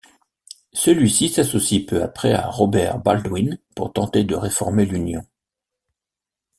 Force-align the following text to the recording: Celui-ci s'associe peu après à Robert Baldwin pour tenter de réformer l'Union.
Celui-ci 0.73 1.29
s'associe 1.29 1.85
peu 1.85 2.01
après 2.01 2.33
à 2.33 2.47
Robert 2.47 2.97
Baldwin 2.97 3.59
pour 3.75 3.93
tenter 3.93 4.23
de 4.23 4.33
réformer 4.33 4.83
l'Union. 4.87 5.23